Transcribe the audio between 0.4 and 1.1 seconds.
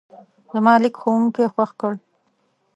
زما لیک